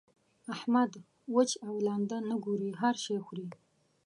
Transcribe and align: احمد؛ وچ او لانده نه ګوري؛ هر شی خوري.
احمد؛ 0.55 0.91
وچ 1.35 1.51
او 1.67 1.73
لانده 1.85 2.17
نه 2.29 2.35
ګوري؛ 2.45 2.69
هر 2.81 2.95
شی 3.03 3.15
خوري. 3.25 3.47